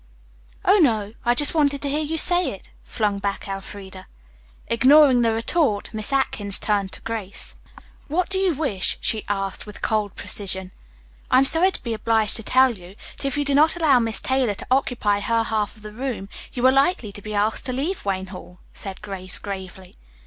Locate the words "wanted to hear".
1.53-2.01